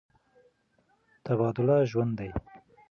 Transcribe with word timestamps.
تبادله 1.25 1.77
ژوند 1.91 2.11
دی. 2.17 2.29